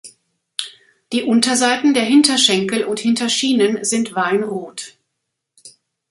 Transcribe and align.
Die 1.13 1.21
Unterseiten 1.21 1.93
der 1.93 2.01
Hinterschenkel 2.03 2.85
und 2.85 2.99
Hinterschienen 3.01 3.85
sind 3.85 4.15
weinrot. 4.15 4.97